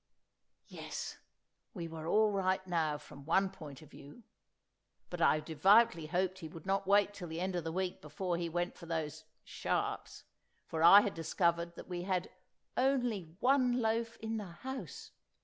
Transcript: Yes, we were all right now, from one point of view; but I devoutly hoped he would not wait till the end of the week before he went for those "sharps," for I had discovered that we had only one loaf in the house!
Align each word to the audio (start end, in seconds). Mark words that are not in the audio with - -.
Yes, 0.65 1.19
we 1.75 1.87
were 1.87 2.07
all 2.07 2.31
right 2.31 2.65
now, 2.65 2.97
from 2.97 3.23
one 3.23 3.51
point 3.51 3.83
of 3.83 3.91
view; 3.91 4.23
but 5.11 5.21
I 5.21 5.39
devoutly 5.39 6.07
hoped 6.07 6.39
he 6.39 6.47
would 6.47 6.65
not 6.65 6.87
wait 6.87 7.13
till 7.13 7.27
the 7.27 7.39
end 7.39 7.55
of 7.55 7.63
the 7.63 7.71
week 7.71 8.01
before 8.01 8.35
he 8.35 8.49
went 8.49 8.75
for 8.75 8.87
those 8.87 9.25
"sharps," 9.43 10.23
for 10.65 10.81
I 10.81 11.01
had 11.01 11.13
discovered 11.13 11.75
that 11.75 11.87
we 11.87 12.01
had 12.01 12.31
only 12.75 13.37
one 13.41 13.79
loaf 13.79 14.17
in 14.17 14.37
the 14.37 14.45
house! 14.45 15.11